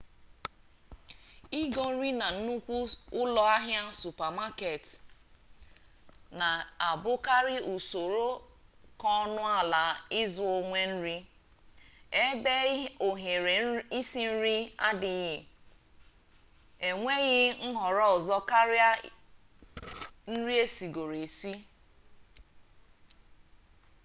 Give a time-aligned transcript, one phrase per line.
[1.61, 2.77] igo nri na nnukwu
[3.21, 4.83] ụlọ ahịa supamaket
[6.39, 6.49] na
[6.89, 8.29] abụkarị usoro
[8.99, 9.83] ka ọnụ ala
[10.21, 11.17] ịzụ onwe nri
[12.25, 12.55] ebe
[13.07, 13.55] ohere
[13.99, 14.55] isi nri
[14.87, 15.37] adịghị
[16.87, 17.39] enweghị
[17.69, 18.91] nhọrọ ọzọ karịa
[20.31, 21.53] nri esigoro esi